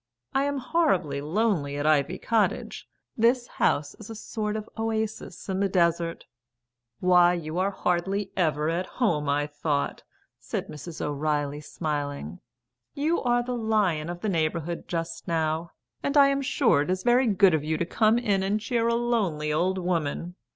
[0.33, 2.89] "I am horribly lonely at Ivy Cottage.
[3.15, 6.25] This house is a sort of oasis in the desert."
[7.01, 10.01] "Why, you are hardly ever at home, I thought,"
[10.39, 11.01] said Mrs.
[11.05, 12.39] O'Reilly, smiling.
[12.95, 15.69] "You are the lion of the neighbourhood just now;
[16.01, 18.95] and I'm sure it is very good of you to come in and cheer a
[18.95, 20.33] lonely old woman.